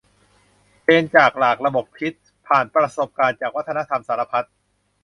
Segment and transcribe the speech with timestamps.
[0.81, 2.13] เทรนจากหลากระบบคิด
[2.47, 4.47] ผ่านประสบการณ์จากวัฒนธรรมสารพัด